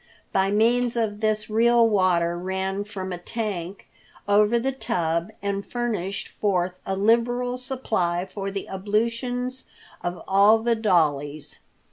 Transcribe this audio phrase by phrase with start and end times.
[0.33, 3.87] By means of this real water ran from a tank
[4.27, 9.67] over the tub and furnished forth a liberal supply for the ablutions
[10.01, 11.59] of all the dollies.